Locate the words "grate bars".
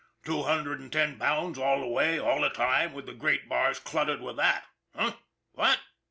3.13-3.77